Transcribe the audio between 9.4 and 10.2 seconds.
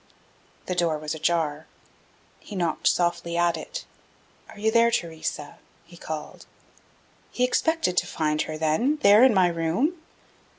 room?